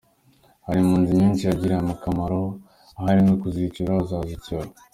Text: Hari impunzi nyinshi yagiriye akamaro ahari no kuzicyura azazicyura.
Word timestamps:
Hari 0.65 0.77
impunzi 0.81 1.11
nyinshi 1.19 1.43
yagiriye 1.49 1.81
akamaro 1.93 2.41
ahari 2.97 3.21
no 3.27 3.33
kuzicyura 3.41 3.91
azazicyura. 4.03 4.69